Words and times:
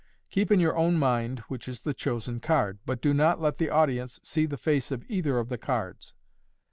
Keep 0.31 0.49
in 0.49 0.59
your 0.59 0.75
own 0.75 0.95
mind 0.97 1.41
which 1.41 1.67
is 1.67 1.81
the 1.81 1.93
chosen 1.93 2.39
card, 2.39 2.79
but 2.87 3.03
do 3.03 3.13
not 3.13 3.39
let 3.39 3.59
the 3.59 3.69
audience 3.69 4.19
see 4.23 4.47
the 4.47 4.57
face 4.57 4.89
of 4.89 5.03
either 5.07 5.37
of 5.37 5.49
the 5.49 5.59
cards. 5.59 6.15